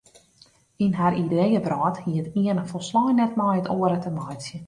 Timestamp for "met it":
3.41-3.71